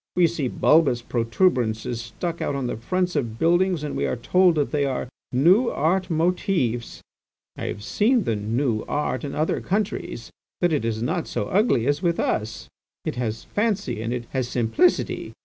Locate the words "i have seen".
7.55-8.23